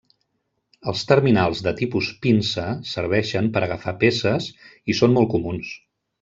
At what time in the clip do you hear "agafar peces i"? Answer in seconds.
3.69-4.99